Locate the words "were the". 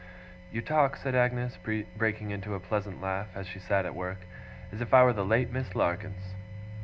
5.03-5.23